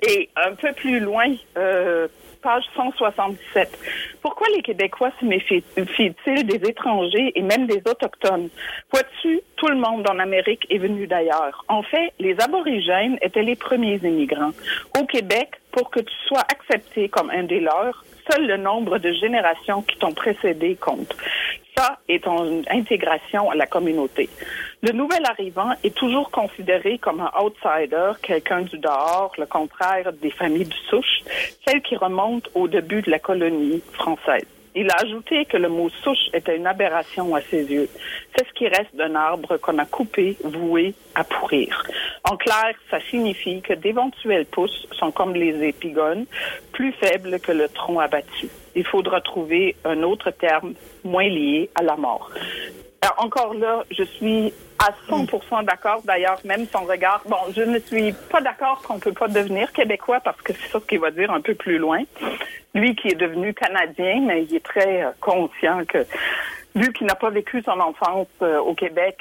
et 0.06 0.30
un 0.36 0.54
peu 0.54 0.72
plus 0.74 1.00
loin, 1.00 1.26
euh, 1.56 2.06
page 2.42 2.64
177. 2.76 3.78
Pourquoi 4.22 4.46
les 4.54 4.62
Québécois 4.62 5.10
se 5.20 5.24
méfient-ils 5.24 6.46
des 6.46 6.68
étrangers 6.68 7.32
et 7.34 7.42
même 7.42 7.66
des 7.66 7.82
autochtones? 7.88 8.48
Vois-tu, 8.92 9.40
tout 9.56 9.68
le 9.68 9.76
monde 9.76 10.08
en 10.08 10.18
Amérique 10.18 10.66
est 10.70 10.78
venu 10.78 11.06
d'ailleurs. 11.06 11.64
En 11.68 11.82
fait, 11.82 12.12
les 12.18 12.40
aborigènes 12.40 13.18
étaient 13.22 13.42
les 13.42 13.56
premiers 13.56 14.00
immigrants. 14.02 14.52
Au 14.98 15.04
Québec, 15.04 15.50
pour 15.72 15.90
que 15.90 16.00
tu 16.00 16.14
sois 16.26 16.44
accepté 16.50 17.08
comme 17.08 17.30
un 17.30 17.44
des 17.44 17.60
leurs, 17.60 18.04
seul 18.30 18.46
le 18.46 18.56
nombre 18.56 18.98
de 18.98 19.12
générations 19.12 19.82
qui 19.82 19.98
t'ont 19.98 20.12
précédé 20.12 20.76
compte. 20.76 21.14
Ça 21.76 21.98
est 22.08 22.24
ton 22.24 22.62
intégration 22.70 23.50
à 23.50 23.54
la 23.54 23.66
communauté. 23.66 24.28
Le 24.80 24.92
nouvel 24.92 25.24
arrivant 25.28 25.72
est 25.82 25.94
toujours 25.94 26.30
considéré 26.30 26.98
comme 26.98 27.20
un 27.20 27.32
outsider, 27.42 28.12
quelqu'un 28.22 28.62
du 28.62 28.78
dehors, 28.78 29.32
le 29.36 29.46
contraire 29.46 30.12
des 30.12 30.30
familles 30.30 30.66
de 30.66 30.74
souche, 30.88 31.24
celle 31.66 31.82
qui 31.82 31.96
remonte 31.96 32.48
au 32.54 32.68
début 32.68 33.02
de 33.02 33.10
la 33.10 33.18
colonie 33.18 33.82
française. 33.94 34.46
Il 34.76 34.88
a 34.92 34.94
ajouté 35.02 35.46
que 35.46 35.56
le 35.56 35.68
mot 35.68 35.88
souche 35.88 36.28
était 36.32 36.56
une 36.56 36.68
aberration 36.68 37.34
à 37.34 37.40
ses 37.40 37.64
yeux. 37.64 37.88
C'est 38.36 38.46
ce 38.46 38.52
qui 38.52 38.68
reste 38.68 38.94
d'un 38.94 39.16
arbre 39.16 39.56
qu'on 39.56 39.78
a 39.78 39.84
coupé, 39.84 40.36
voué 40.44 40.94
à 41.16 41.24
pourrir. 41.24 41.82
En 42.30 42.36
clair, 42.36 42.72
ça 42.88 43.00
signifie 43.10 43.60
que 43.60 43.72
d'éventuelles 43.72 44.46
pousses 44.46 44.86
sont 44.92 45.10
comme 45.10 45.34
les 45.34 45.66
épigones, 45.66 46.26
plus 46.70 46.92
faibles 46.92 47.40
que 47.40 47.50
le 47.50 47.68
tronc 47.68 47.98
abattu. 47.98 48.48
Il 48.76 48.84
faudra 48.84 49.20
trouver 49.20 49.74
un 49.84 50.04
autre 50.04 50.30
terme 50.30 50.74
moins 51.02 51.28
lié 51.28 51.68
à 51.74 51.82
la 51.82 51.96
mort. 51.96 52.30
Alors, 53.00 53.24
encore 53.24 53.54
là, 53.54 53.84
je 53.90 54.02
suis 54.02 54.52
à 54.78 54.90
100% 55.08 55.64
d'accord. 55.64 56.02
D'ailleurs, 56.04 56.38
même 56.44 56.66
son 56.66 56.84
regard. 56.84 57.22
Bon, 57.26 57.36
je 57.54 57.62
ne 57.62 57.78
suis 57.78 58.12
pas 58.30 58.40
d'accord 58.40 58.82
qu'on 58.82 58.98
peut 58.98 59.12
pas 59.12 59.28
devenir 59.28 59.72
québécois 59.72 60.20
parce 60.20 60.40
que 60.42 60.52
c'est 60.52 60.68
ça 60.68 60.80
ce 60.80 60.86
qu'il 60.86 61.00
va 61.00 61.10
dire 61.10 61.30
un 61.30 61.40
peu 61.40 61.54
plus 61.54 61.78
loin. 61.78 62.02
Lui 62.74 62.94
qui 62.94 63.08
est 63.08 63.14
devenu 63.14 63.54
canadien, 63.54 64.22
mais 64.26 64.44
il 64.44 64.56
est 64.56 64.64
très 64.64 65.04
euh, 65.04 65.10
conscient 65.20 65.84
que, 65.86 66.06
vu 66.74 66.92
qu'il 66.92 67.06
n'a 67.06 67.14
pas 67.14 67.30
vécu 67.30 67.62
son 67.62 67.78
enfance 67.80 68.28
euh, 68.42 68.58
au 68.58 68.74
Québec, 68.74 69.18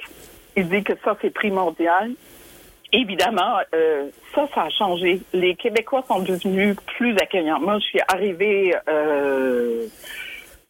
il 0.56 0.68
dit 0.70 0.84
que 0.84 0.94
ça 1.04 1.16
c'est 1.22 1.34
primordial. 1.34 2.12
Évidemment, 2.94 3.58
euh, 3.76 4.08
ça, 4.34 4.48
ça 4.56 4.62
a 4.64 4.70
changé. 4.70 5.22
Les 5.34 5.56
Québécois 5.56 6.06
sont 6.08 6.20
devenus 6.20 6.76
plus 6.98 7.18
accueillants. 7.18 7.60
Moi, 7.60 7.80
je 7.80 7.86
suis 7.86 8.00
arrivée 8.08 8.74
euh, 8.88 9.86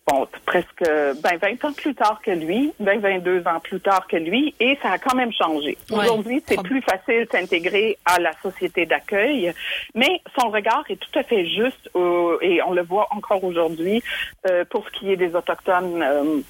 bon, 0.08 0.28
presque 0.46 0.84
ben, 0.84 1.38
20 1.42 1.66
ans 1.66 1.74
plus 1.74 1.94
tard 1.94 2.22
que 2.24 2.32
lui, 2.32 2.72
20, 2.80 3.00
22 3.00 3.48
ans 3.48 3.60
plus 3.60 3.80
tard 3.80 4.08
que 4.08 4.18
lui, 4.18 4.56
et 4.60 4.78
ça 4.82 4.92
a 4.92 4.98
quand 4.98 5.16
même 5.16 5.32
changé. 5.34 5.78
Aujourd'hui, 5.92 6.42
c'est 6.48 6.62
plus 6.62 6.82
facile 6.82 7.28
d'intégrer 7.32 7.98
à 8.06 8.20
la 8.20 8.32
société 8.42 8.86
d'accueil, 8.86 9.54
mais 9.94 10.22
son 10.40 10.50
regard 10.50 10.84
est 10.90 10.98
tout 10.98 11.20
à 11.20 11.24
fait 11.24 11.46
juste, 11.46 11.90
euh, 11.96 12.38
et 12.42 12.62
on 12.64 12.72
le 12.72 12.84
voit 12.84 13.08
encore 13.12 13.44
aujourd'hui, 13.44 14.02
euh, 14.50 14.64
pour 14.66 14.86
ce 14.88 15.00
qui 15.00 15.12
est 15.12 15.18
des 15.18 15.36
Autochtones. 15.36 16.02
Euh, 16.02 16.42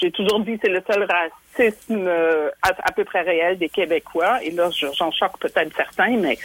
j'ai 0.00 0.10
toujours 0.10 0.40
dit 0.40 0.58
c'est 0.62 0.70
le 0.70 0.82
seul 0.90 1.04
racisme 1.04 2.06
euh, 2.06 2.50
à, 2.62 2.68
à, 2.68 2.92
peu 2.92 3.04
près 3.04 3.22
réel 3.22 3.58
des 3.58 3.68
Québécois, 3.68 4.42
et 4.42 4.50
là, 4.50 4.70
j'en 4.70 5.10
choque 5.10 5.38
peut-être 5.40 5.74
certains, 5.76 6.16
mais 6.16 6.38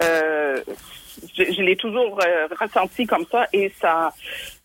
je, 0.00 1.44
je 1.44 1.62
l'ai 1.62 1.76
toujours 1.76 2.18
ressenti 2.58 3.06
comme 3.06 3.26
ça, 3.30 3.46
et 3.52 3.72
ça 3.80 4.12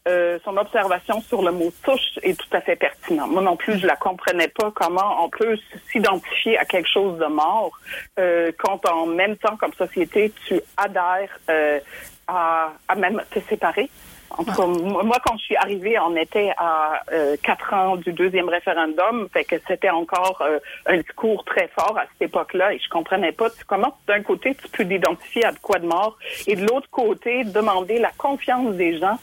euh, 0.07 0.39
son 0.43 0.55
observation 0.57 1.21
sur 1.21 1.41
le 1.41 1.51
mot 1.51 1.71
touche 1.83 2.19
est 2.21 2.39
tout 2.39 2.55
à 2.55 2.61
fait 2.61 2.75
pertinente. 2.75 3.31
Moi 3.31 3.41
non 3.41 3.55
plus, 3.55 3.79
je 3.79 3.87
la 3.87 3.95
comprenais 3.95 4.47
pas 4.49 4.71
comment 4.71 5.23
on 5.23 5.29
peut 5.29 5.57
s'identifier 5.91 6.57
à 6.57 6.65
quelque 6.65 6.89
chose 6.89 7.17
de 7.17 7.25
mort 7.25 7.71
euh, 8.19 8.51
quand 8.57 8.85
en 8.87 9.05
même 9.07 9.35
temps, 9.37 9.57
comme 9.57 9.73
société, 9.73 10.31
tu 10.47 10.59
adhères 10.77 11.39
euh, 11.49 11.79
à, 12.27 12.71
à 12.87 12.95
même 12.95 13.21
te 13.31 13.39
séparer. 13.41 13.89
En 14.37 14.43
tout 14.43 14.53
cas, 14.53 14.65
moi, 14.65 15.17
quand 15.25 15.37
je 15.37 15.43
suis 15.43 15.55
arrivée, 15.55 15.97
on 15.99 16.15
était 16.17 16.51
à 16.57 17.01
euh, 17.13 17.37
quatre 17.41 17.73
ans 17.73 17.95
du 17.95 18.11
deuxième 18.11 18.49
référendum, 18.49 19.29
fait 19.31 19.45
que 19.45 19.55
c'était 19.65 19.91
encore 19.91 20.41
euh, 20.41 20.59
un 20.87 20.97
discours 20.97 21.45
très 21.45 21.69
fort 21.69 21.97
à 21.97 22.03
cette 22.11 22.29
époque-là, 22.29 22.73
et 22.73 22.79
je 22.79 22.89
comprenais 22.89 23.31
pas 23.31 23.47
comment, 23.67 23.95
d'un 24.07 24.23
côté, 24.23 24.55
tu 24.55 24.67
peux 24.69 24.85
t'identifier 24.85 25.45
à 25.45 25.53
quoi 25.61 25.79
de 25.79 25.85
mort, 25.87 26.17
et 26.47 26.55
de 26.55 26.65
l'autre 26.65 26.89
côté, 26.89 27.45
demander 27.45 27.97
la 27.97 28.11
confiance 28.17 28.73
des 28.75 28.99
gens 28.99 29.17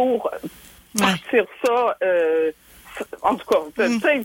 pour 0.00 0.30
partir 0.98 1.44
ça. 1.64 1.96
Euh, 2.02 2.52
en 3.22 3.36
tout 3.36 3.46
cas, 3.46 3.86
mm. 3.86 4.24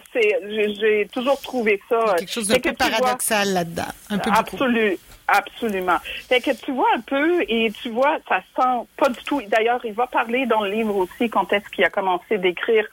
j'ai 0.80 1.08
toujours 1.12 1.40
trouvé 1.42 1.82
ça. 1.90 2.16
Quelque 2.18 2.32
chose 2.32 2.48
d'un 2.48 2.60
peu 2.60 2.74
paradoxal 2.74 3.54
là-dedans. 3.54 3.84
Un 4.10 4.18
peu 4.18 4.32
absolu, 4.34 4.98
Absolument. 5.28 5.98
Fait 6.28 6.40
que 6.40 6.52
tu 6.56 6.72
vois 6.72 6.90
un 6.96 7.02
peu 7.02 7.44
et 7.48 7.72
tu 7.72 7.90
vois, 7.90 8.18
ça 8.30 8.42
sent 8.56 8.88
pas 8.98 9.10
du 9.10 9.24
tout. 9.24 9.42
D'ailleurs, 9.48 9.84
il 9.84 9.94
va 9.94 10.08
parler 10.08 10.46
dans 10.46 10.62
le 10.62 10.70
livre 10.70 10.96
aussi 10.96 11.30
quand 11.30 11.52
est-ce 11.52 11.68
qu'il 11.70 11.84
a 11.84 11.90
commencé 11.90 12.38
d'écrire 12.38 12.86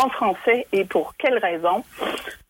en 0.00 0.08
français 0.08 0.66
et 0.72 0.84
pour 0.84 1.14
quelles 1.16 1.38
raisons. 1.38 1.84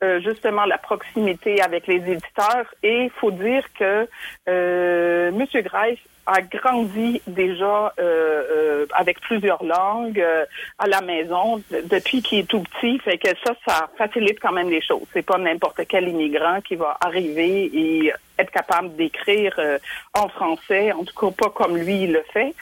Euh, 0.03 0.21
justement, 0.21 0.65
la 0.67 0.79
proximité 0.79 1.61
avec 1.63 1.87
les 1.87 1.97
éditeurs. 1.97 2.67
Et 2.83 3.05
il 3.05 3.11
faut 3.11 3.31
dire 3.31 3.65
que 3.79 4.09
euh, 4.49 5.31
Monsieur 5.33 5.63
Greif 5.63 6.01
a 6.27 6.43
grandi 6.43 7.21
déjà 7.27 7.93
euh, 7.99 8.43
euh, 8.51 8.87
avec 8.93 9.21
plusieurs 9.21 9.65
langues 9.65 10.21
euh, 10.21 10.45
à 10.79 10.87
la 10.87 11.01
maison 11.01 11.63
depuis 11.71 12.23
qu'il 12.23 12.41
est 12.41 12.49
tout 12.49 12.63
petit. 12.63 12.99
Fait 13.01 13.19
que 13.19 13.31
ça, 13.45 13.55
ça 13.67 13.91
facilite 13.97 14.39
quand 14.41 14.53
même 14.53 14.71
les 14.71 14.83
choses. 14.83 15.03
C'est 15.13 15.27
pas 15.27 15.39
n'importe 15.39 15.81
quel 15.89 16.09
immigrant 16.09 16.61
qui 16.61 16.77
va 16.77 16.97
arriver 17.01 17.71
et 17.75 18.13
être 18.41 18.51
capable 18.51 18.95
d'écrire 18.97 19.55
euh, 19.59 19.79
en 20.15 20.29
français, 20.29 20.93
en 20.93 21.05
tout 21.05 21.15
cas 21.15 21.31
pas 21.31 21.51
comme 21.51 21.77
lui 21.77 22.07
le 22.07 22.23
fait. 22.33 22.55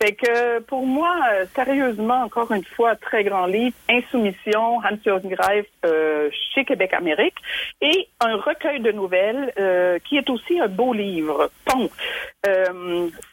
Fait 0.00 0.12
que 0.12 0.60
pour 0.60 0.86
moi, 0.86 1.14
euh, 1.32 1.44
sérieusement, 1.54 2.22
encore 2.22 2.52
une 2.52 2.64
fois, 2.64 2.96
très 2.96 3.24
grand 3.24 3.46
livre, 3.46 3.76
Insoumission, 3.88 4.78
Hans-Jürgen 4.78 5.30
Greif 5.30 5.66
euh, 5.84 6.30
chez 6.54 6.64
Québec 6.64 6.92
Amérique, 6.94 7.36
et 7.80 8.08
un 8.20 8.36
recueil 8.36 8.80
de 8.80 8.92
nouvelles 8.92 9.52
qui 10.04 10.16
est 10.16 10.28
aussi 10.30 10.60
un 10.60 10.68
beau 10.68 10.92
livre, 10.92 11.50
Pont. 11.64 11.90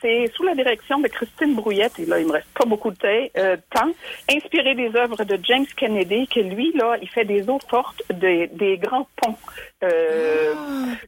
C'est 0.02 0.32
sous 0.34 0.44
la 0.44 0.56
direction 0.56 1.00
de 1.00 1.08
Christine 1.08 1.56
Brouillette, 1.56 2.00
et 2.00 2.06
là 2.06 2.20
il 2.20 2.28
me 2.28 2.34
reste 2.34 2.48
pas 2.54 2.66
beaucoup 2.66 2.92
de 2.92 3.26
temps, 3.70 3.92
inspiré 4.30 4.76
des 4.76 4.96
œuvres 4.96 5.24
de 5.24 5.40
James 5.44 5.66
Kennedy, 5.76 6.28
que 6.28 6.40
lui, 6.40 6.72
là, 6.74 6.98
il 7.02 7.10
fait 7.10 7.26
des 7.26 7.50
eaux 7.50 7.60
fortes 7.70 8.02
des, 8.10 8.78
grands 8.78 9.08
ponts. 9.22 9.38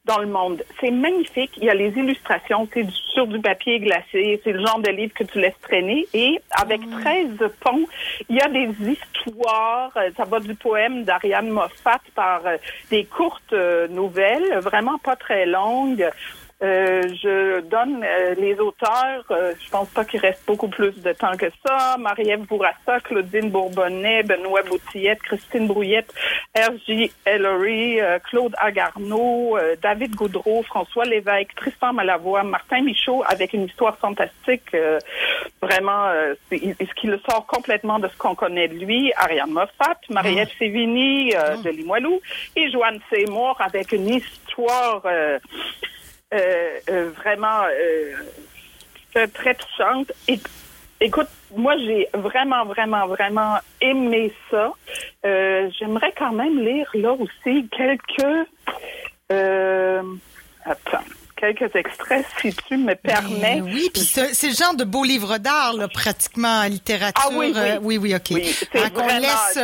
Dans 0.10 0.18
le 0.18 0.28
monde 0.28 0.64
c'est 0.82 0.92
magnifique. 0.92 1.52
Il 1.58 1.66
y 1.66 1.70
a 1.70 1.74
les 1.76 1.90
illustrations, 1.90 2.68
c'est 2.74 2.86
sur 3.14 3.28
du 3.28 3.40
papier 3.40 3.80
glacé, 3.80 4.42
c'est 4.44 4.52
le 4.52 4.66
genre 4.66 4.80
de 4.80 4.90
livre 4.90 5.14
que 5.14 5.24
tu 5.24 5.40
laisses 5.40 5.60
traîner. 5.62 6.08
Et 6.14 6.40
avec 6.52 6.82
13 6.90 7.28
ponts, 7.60 7.86
il 8.28 8.38
y 8.38 8.42
a 8.42 8.48
des 8.48 8.70
histoires. 8.92 9.92
Euh, 9.98 10.10
ça 10.18 10.26
va 10.26 10.40
du 10.40 10.56
poème 10.56 11.04
d'Ariane 11.04 11.50
Moffat 11.50 12.02
par 12.16 12.46
euh, 12.46 12.58
des 12.90 13.06
courtes 13.06 13.54
euh, 13.54 13.88
nouvelles, 13.88 14.60
vraiment 14.60 14.98
pas 14.98 15.16
très 15.16 15.46
longues. 15.46 16.10
Euh, 16.62 17.04
je 17.24 17.62
donne 17.62 18.04
euh, 18.04 18.36
les 18.36 18.60
auteurs. 18.60 19.24
Euh, 19.32 19.54
je 19.64 19.70
pense 19.70 19.88
pas 19.90 20.04
qu'il 20.04 20.20
reste 20.20 20.44
beaucoup 20.46 20.68
plus 20.68 20.92
de 21.02 21.14
temps 21.14 21.38
que 21.38 21.46
ça. 21.66 21.96
Marie-Ève 21.98 22.46
Bourassa, 22.46 23.00
Claudine 23.04 23.50
Bourbonnais, 23.50 24.24
Benoît 24.24 24.64
Boutillette, 24.64 25.22
Christine 25.22 25.68
Brouillette, 25.68 26.14
R.J. 26.58 27.12
Ellery, 27.26 28.00
Claude 28.30 28.56
Agarneau, 28.58 29.58
David 29.82 30.16
Goudreau, 30.16 30.64
François 30.64 31.06
Lévesque, 31.06 31.56
Tristan 31.56 31.94
Malavoie, 31.94 32.44
Martin 32.44 32.82
Michaud, 32.82 33.24
avec 33.26 33.54
une 33.54 33.66
histoire 33.66 33.98
fantastique. 33.98 34.76
vraiment, 35.62 36.12
ce 36.52 36.94
qui 36.96 37.08
le 37.08 37.20
sort 37.30 37.46
complètement 37.46 38.00
de 38.00 38.08
ce 38.08 38.18
qu'on 38.18 38.36
connaît 38.36 38.68
de 38.68 38.76
lui. 38.76 39.14
Ariane 39.16 39.52
Moffat, 39.52 40.00
Marie-Ève 40.10 40.50
ah. 40.52 40.58
Sévigny 40.60 41.34
ah. 41.36 41.56
de 41.58 41.70
Limoilou 41.70 42.20
et 42.56 42.70
Joanne 42.72 43.00
Seymour 43.10 43.58
avec 43.60 43.92
une 43.92 44.10
histoire 44.10 45.02
euh, 45.06 45.30
euh, 45.30 45.40
vraiment 46.32 47.64
euh, 49.16 49.28
très 49.34 49.56
touchante. 49.56 50.12
Et, 50.28 50.40
écoute, 51.02 51.28
moi, 51.56 51.78
j'ai 51.78 52.08
vraiment, 52.14 52.66
vraiment, 52.66 53.08
vraiment 53.08 53.58
aimé 53.82 54.32
ça. 54.52 54.74
J'aimerais 55.24 56.14
quand 56.18 56.34
même 56.34 56.60
lire 56.60 56.90
là 56.94 57.14
aussi 57.14 57.68
quelques... 57.70 58.48
attends 60.66 61.04
quelques 61.40 61.76
extraits, 61.76 62.26
si 62.42 62.54
tu 62.54 62.78
me 62.78 62.94
permets. 62.96 63.62
oui, 63.62 63.90
puis 63.94 64.04
c'est 64.04 64.48
le 64.48 64.54
genre 64.54 64.76
de 64.76 64.84
beau 64.84 65.04
livre 65.04 65.38
d'art, 65.38 65.76
pratiquement, 65.94 66.64
littérature. 66.64 67.32
Ah 67.32 67.34
oui, 67.34 67.54
oui. 67.56 67.72
oui, 67.82 67.98
oui, 67.98 68.16
OK. 68.16 68.32
Hein, 68.76 68.90
qu'on 68.90 69.08
laisse, 69.08 69.60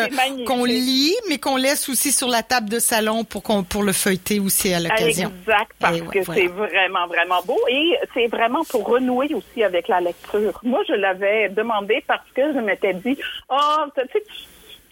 qu'on 0.45 0.65
lit, 0.65 1.15
mais 1.29 1.37
qu'on 1.37 1.57
laisse 1.57 1.89
aussi 1.89 2.11
sur 2.11 2.27
la 2.27 2.43
table 2.43 2.69
de 2.69 2.79
salon 2.79 3.23
pour 3.23 3.43
qu'on 3.43 3.63
pour 3.63 3.83
le 3.83 3.93
feuilleter 3.93 4.39
aussi 4.39 4.73
à 4.73 4.79
l'occasion. 4.79 5.31
Exact, 5.41 5.71
parce 5.79 6.01
que 6.01 6.23
c'est 6.23 6.47
vraiment, 6.47 7.07
vraiment 7.07 7.41
beau. 7.43 7.59
Et 7.69 7.97
c'est 8.13 8.27
vraiment 8.27 8.63
pour 8.65 8.87
renouer 8.87 9.33
aussi 9.33 9.63
avec 9.63 9.87
la 9.87 10.01
lecture. 10.01 10.59
Moi, 10.63 10.81
je 10.87 10.93
l'avais 10.93 11.49
demandé 11.49 12.03
parce 12.07 12.29
que 12.33 12.53
je 12.53 12.59
m'étais 12.59 12.93
dit, 12.93 13.17
oh, 13.49 13.83
tu 13.95 14.01
sais, 14.13 14.23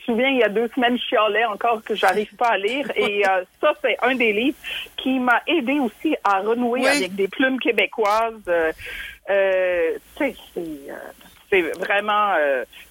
souviens, 0.06 0.30
il 0.30 0.38
y 0.38 0.44
a 0.44 0.50
deux 0.50 0.70
semaines, 0.76 0.98
je 0.98 1.04
chialais 1.04 1.46
encore 1.46 1.84
que 1.84 1.96
j'arrive 1.96 2.34
pas 2.36 2.50
à 2.50 2.58
lire. 2.58 2.90
Et 2.96 3.28
euh, 3.28 3.44
ça, 3.62 3.74
c'est 3.82 3.98
un 4.02 4.16
des 4.16 4.34
livres 4.34 4.58
qui 4.98 5.20
m'a 5.20 5.42
aidé 5.48 5.80
aussi 5.80 6.16
à 6.24 6.40
renouer 6.40 6.88
avec 6.88 7.16
des 7.16 7.28
plumes 7.28 7.60
québécoises. 7.60 8.42
Euh, 8.48 8.72
euh, 9.30 9.92
sais, 10.18 10.36
c'est 11.50 11.62
vraiment... 11.78 12.34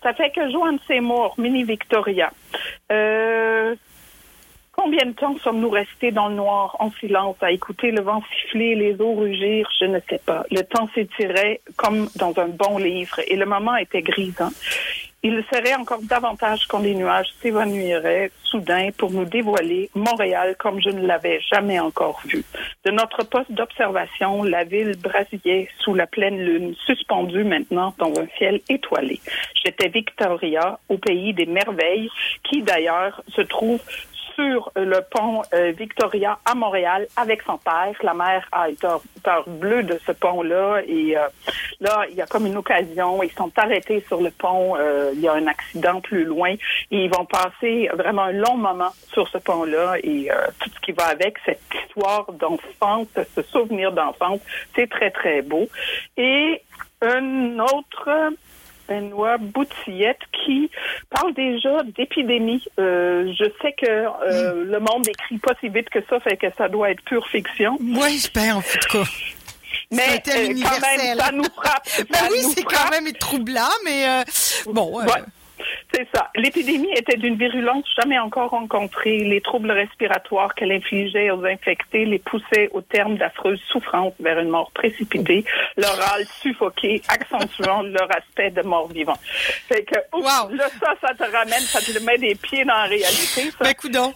Ça 0.03 0.15
fait 0.15 0.31
que 0.31 0.51
Joanne 0.51 0.79
Seymour, 0.87 1.35
Mini 1.37 1.65
Victoria. 1.65 2.31
Combien 4.73 5.05
de 5.05 5.13
temps 5.13 5.37
sommes-nous 5.45 5.69
restés 5.69 6.13
dans 6.13 6.29
le 6.29 6.35
noir, 6.35 6.77
en 6.79 6.91
silence, 6.93 7.37
à 7.43 7.53
écouter 7.53 7.91
le 7.91 8.01
vent 8.01 8.23
siffler, 8.23 8.75
les 8.75 8.99
eaux 9.01 9.15
rugir? 9.15 9.69
Je 9.79 9.85
ne 9.85 10.01
sais 10.09 10.21
pas. 10.25 10.45
Le 10.51 10.63
temps 10.63 10.89
s'étirait 10.95 11.61
comme 11.77 12.09
dans 12.17 12.37
un 12.39 12.49
bon 12.49 12.79
livre 12.79 13.21
et 13.29 13.37
le 13.37 13.45
moment 13.45 13.77
était 13.77 14.01
grisant. 14.01 14.51
Il 15.25 15.45
serait 15.53 15.77
encore 15.77 16.03
davantage 16.03 16.67
quand 16.67 16.81
les 16.81 16.97
nuages 16.97 17.29
s'évanouiraient 17.41 18.33
soudain 18.43 18.91
pour 18.99 19.13
nous 19.13 19.25
dévoiler 19.25 19.89
Montréal 19.95 20.57
comme 20.59 20.81
je 20.81 20.91
ne 20.91 21.07
l'avais 21.07 21.41
jamais 21.41 21.79
encore 21.79 22.21
vu. 22.25 22.45
De 22.85 22.91
notre 22.91 23.25
poste 23.25 23.53
d'observation, 23.53 24.43
la 24.43 24.65
ville 24.65 24.97
brasillait 24.97 25.69
sous 25.79 25.95
la 25.95 26.09
pleine 26.09 26.39
lune, 26.39 26.75
suspendue 26.85 27.45
maintenant 27.45 27.95
dans 27.99 28.13
un 28.21 28.27
ciel 28.37 28.61
étoilé. 28.69 29.21
J'étais 29.65 29.89
Victoria, 29.89 30.81
au 30.89 30.99
pays 30.99 31.33
des 31.33 31.47
merveilles, 31.47 32.11
qui 32.43 32.63
d'ailleurs 32.63 33.23
se 33.29 33.43
trouve 33.43 33.81
sur 34.35 34.71
le 34.77 35.01
pont 35.11 35.43
euh, 35.55 35.73
Victoria 35.73 36.39
à 36.45 36.55
Montréal 36.55 37.07
avec 37.17 37.43
son 37.43 37.59
père. 37.59 37.95
La 38.03 38.15
mère 38.15 38.47
a 38.53 38.69
été 38.69 38.87
peur 39.23 39.45
bleue 39.49 39.83
de 39.83 39.99
ce 40.07 40.13
pont-là 40.13 40.81
et 40.87 41.17
euh, 41.17 41.27
là, 41.81 42.05
il 42.11 42.17
y 42.17 42.23
a 42.23 42.27
comme 42.27 42.47
une 42.47 42.57
occasion. 42.57 43.23
Ils 43.23 43.33
sont 43.33 43.51
arrêtés 43.57 44.05
sur 44.07 44.21
le 44.21 44.31
pont. 44.31 44.77
Euh, 44.77 45.11
il 45.15 45.21
y 45.21 45.29
a 45.29 45.35
un 45.35 45.47
accident 45.47 46.01
plus 46.01 46.25
loin 46.25 46.53
et 46.53 47.05
ils 47.05 47.11
vont 47.11 47.25
passer 47.25 47.89
vraiment 47.95 48.23
un 48.23 48.33
long 48.33 48.57
moment 48.57 48.93
sur 49.13 49.29
ce 49.29 49.39
pont-là 49.39 49.97
et 50.03 50.29
tout 50.59 50.71
ce 50.71 50.81
qui 50.81 50.93
va 50.93 51.07
avec 51.07 51.37
cette 51.45 51.63
histoire 51.87 52.31
d'enfance, 52.33 53.09
ce 53.35 53.43
souvenir 53.43 53.93
d'enfance, 53.93 54.41
c'est 54.75 54.89
très 54.89 55.11
très 55.11 55.43
beau. 55.43 55.69
Et 56.17 56.63
un 57.01 57.59
autre 57.59 58.33
Benoît 58.93 59.39
Boutillette 59.39 60.21
qui 60.45 60.71
parle 61.11 61.33
déjà 61.35 61.83
d'épidémie. 61.97 62.63
Euh, 62.79 63.33
je 63.39 63.45
sais 63.61 63.73
que 63.73 63.87
euh, 63.87 64.65
le 64.65 64.81
monde 64.81 65.07
n'écrit 65.07 65.39
pas 65.39 65.55
si 65.61 65.69
vite 65.69 65.89
que 65.89 66.01
ça, 66.09 66.21
fait 66.21 66.37
que 66.37 66.47
ça 66.57 66.69
doit 66.69 66.91
être 66.91 67.03
pure 67.03 67.27
fiction. 67.29 67.77
Oui, 67.81 68.13
j'espère 68.13 68.59
en 68.59 68.63
tout 68.63 68.99
cas. 68.99 69.05
Mais 69.91 70.23
euh, 70.29 70.55
quand 70.63 70.81
même, 70.81 71.19
ça 71.19 71.33
nous 71.33 71.45
frappe. 71.45 71.87
Ben 72.11 72.29
oui, 72.31 72.39
c'est 72.55 72.63
quand 72.63 72.91
même 72.91 73.11
troublant, 73.15 73.63
mais 73.85 74.25
bon. 74.67 75.01
C'est 75.93 76.07
ça. 76.15 76.31
L'épidémie 76.37 76.93
était 76.97 77.17
d'une 77.17 77.37
virulence 77.37 77.85
jamais 78.01 78.19
encore 78.19 78.51
rencontrée. 78.51 79.19
Les 79.19 79.41
troubles 79.41 79.71
respiratoires 79.71 80.55
qu'elle 80.55 80.73
infligeait 80.73 81.31
aux 81.31 81.45
infectés 81.45 82.05
les 82.05 82.19
poussaient 82.19 82.69
au 82.73 82.81
terme 82.81 83.17
d'affreuses 83.17 83.61
souffrances 83.69 84.15
vers 84.21 84.39
une 84.39 84.49
mort 84.49 84.71
précipitée, 84.73 85.45
leur 85.77 85.97
râle 85.97 86.25
suffoqué, 86.41 87.03
accentuant 87.09 87.83
leur 87.83 88.09
aspect 88.17 88.51
de 88.51 88.63
mort 88.63 88.89
vivant. 88.89 89.17
Fait 89.23 89.85
que, 89.85 89.99
wow. 90.13 90.51
là, 90.55 90.69
ça, 90.81 90.95
ça 91.01 91.15
te 91.15 91.31
ramène, 91.31 91.61
ça 91.61 91.81
te 91.81 92.05
met 92.05 92.19
des 92.19 92.35
pieds 92.35 92.65
dans 92.65 92.75
la 92.75 92.85
réalité. 92.85 93.51
Ça. 93.51 93.65
Ben, 93.65 93.75
coudon. 93.75 94.13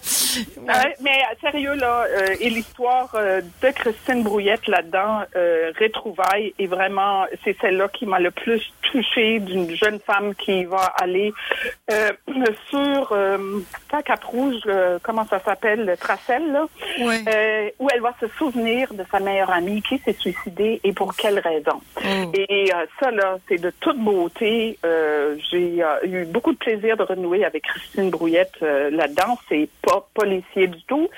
mais 1.00 1.22
sérieux, 1.40 1.74
là, 1.74 2.06
euh, 2.08 2.34
et 2.40 2.50
l'histoire 2.50 3.10
euh, 3.14 3.40
de 3.62 3.70
Christine 3.70 4.22
Brouillette 4.22 4.66
là-dedans, 4.66 5.22
euh, 5.36 5.72
retrouvaille, 5.78 6.54
est 6.58 6.66
vraiment, 6.66 7.26
c'est 7.44 7.56
celle-là 7.60 7.88
qui 7.88 8.06
m'a 8.06 8.18
le 8.18 8.30
plus 8.30 8.62
touchée 8.82 9.40
d'une 9.40 9.74
jeune 9.74 9.98
femme 10.00 10.34
qui 10.34 10.64
va 10.64 10.84
aller 10.98 11.32
euh, 11.90 12.12
sur 12.70 13.12
euh, 13.12 13.60
Cap 14.04 14.24
Rouge, 14.24 14.62
comment 15.02 15.26
ça 15.26 15.40
s'appelle, 15.40 15.84
le 15.84 15.96
Tracel, 15.96 16.52
là, 16.52 16.66
euh, 17.00 17.70
où 17.78 17.88
elle 17.92 18.00
va 18.00 18.14
se 18.20 18.26
souvenir 18.38 18.92
de 18.94 19.04
sa 19.10 19.20
meilleure 19.20 19.50
amie 19.50 19.82
qui 19.82 19.98
s'est 19.98 20.16
suicidée 20.18 20.80
et 20.84 20.92
pour 20.92 21.14
quelle 21.16 21.38
raison. 21.38 21.80
Oh. 21.96 22.32
Et 22.34 22.70
euh, 22.72 22.86
ça, 23.00 23.10
là, 23.10 23.38
c'est 23.48 23.60
de 23.60 23.70
toute 23.80 23.98
beauté. 23.98 24.78
Euh, 24.84 25.36
j'ai 25.50 25.82
eu 26.04 26.24
beaucoup 26.26 26.52
de 26.52 26.58
plaisir 26.58 26.96
de 26.96 27.02
renouer 27.02 27.44
avec 27.44 27.64
Christine 27.64 28.10
Brouillette 28.10 28.60
là-dedans. 28.60 29.38
C'est 29.48 29.68
pas 29.82 30.06
policier 30.14 30.66
du 30.66 30.82
tout, 30.84 31.08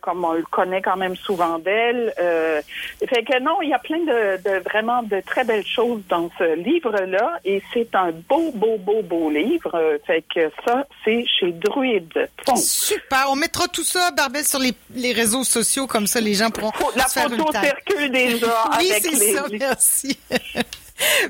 comme 0.00 0.24
on 0.24 0.32
le 0.32 0.42
connaît 0.42 0.82
quand 0.82 0.96
même 0.96 1.16
souvent 1.16 1.58
d'elle. 1.58 2.12
fait 2.16 3.24
que 3.24 3.40
non, 3.40 3.62
il 3.62 3.70
y 3.70 3.74
a 3.74 3.78
plein 3.78 3.98
de, 3.98 4.42
de 4.42 4.62
vraiment 4.64 5.02
de 5.02 5.20
très 5.20 5.44
belles 5.44 5.66
choses 5.66 6.02
dans 6.08 6.30
ce 6.38 6.56
livre-là 6.56 7.38
et 7.44 7.62
c'est 7.72 7.94
un 7.94 8.12
beau, 8.12 8.50
beau, 8.54 8.76
beau, 8.78 9.02
beau 9.02 9.30
livre. 9.30 9.39
Euh, 9.74 9.98
fait 10.06 10.24
que 10.34 10.50
ça, 10.64 10.86
c'est 11.04 11.24
chez 11.26 11.52
Druide. 11.52 12.28
Super. 12.56 13.26
On 13.28 13.36
mettra 13.36 13.68
tout 13.68 13.84
ça, 13.84 14.10
Barbel, 14.10 14.44
sur 14.44 14.58
les, 14.58 14.72
les, 14.94 15.12
réseaux 15.12 15.44
sociaux, 15.44 15.86
comme 15.86 16.06
ça 16.06 16.20
les 16.20 16.34
gens 16.34 16.50
pourront 16.50 16.72
La 16.96 17.06
faire 17.06 17.28
photo 17.28 17.50
circule 17.52 18.10
déjà 18.10 18.46
oui, 18.78 18.90
avec 18.90 19.04
les... 19.04 19.34
ça, 19.34 19.44
merci. 19.50 20.18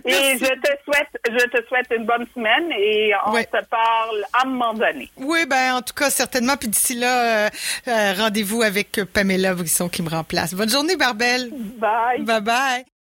Et 0.05 0.37
je 0.37 0.47
te 0.47 0.71
souhaite, 0.85 1.09
je 1.29 1.47
te 1.47 1.67
souhaite 1.69 1.87
une 1.97 2.05
bonne 2.05 2.27
semaine 2.35 2.73
et 2.73 3.13
on 3.25 3.37
se 3.37 3.65
parle 3.67 4.25
à 4.33 4.43
un 4.43 4.49
moment 4.49 4.75
donné. 4.75 5.09
Oui, 5.17 5.47
ben 5.47 5.75
en 5.75 5.83
tout 5.83 5.95
cas 5.95 6.11
certainement. 6.11 6.57
Puis 6.57 6.69
d'ici 6.69 6.95
là, 6.95 7.47
euh, 7.47 7.51
euh, 7.87 8.15
rendez-vous 8.15 8.63
avec 8.63 9.01
Pamela 9.13 9.55
Brisson 9.55 9.89
qui 9.89 10.03
me 10.03 10.09
remplace. 10.11 10.55
Bonne 10.55 10.71
journée, 10.71 10.97
Barbel. 10.97 11.51
Bye. 11.53 12.23
Bye 12.23 12.41
bye. 12.41 12.85